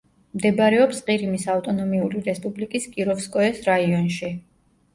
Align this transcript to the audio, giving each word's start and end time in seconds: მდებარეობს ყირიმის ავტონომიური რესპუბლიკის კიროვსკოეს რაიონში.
მდებარეობს 0.37 1.01
ყირიმის 1.09 1.45
ავტონომიური 1.57 2.23
რესპუბლიკის 2.31 2.89
კიროვსკოეს 2.99 3.63
რაიონში. 3.71 4.35